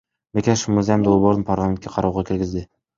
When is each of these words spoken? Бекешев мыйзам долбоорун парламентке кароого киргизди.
Бекешев 0.37 0.71
мыйзам 0.79 1.05
долбоорун 1.09 1.47
парламентке 1.53 1.95
кароого 1.95 2.29
киргизди. 2.35 2.69